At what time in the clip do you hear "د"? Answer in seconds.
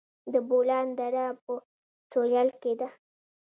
0.33-0.35